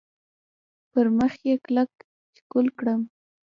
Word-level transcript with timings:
پر 0.91 1.05
مخ 1.17 1.33
یې 1.47 1.55
کلک 1.65 1.91
ښکل 2.37 2.65
کړم. 2.79 3.01